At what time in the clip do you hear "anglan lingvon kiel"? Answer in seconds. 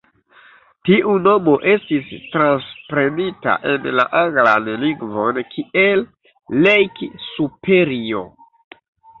4.23-6.05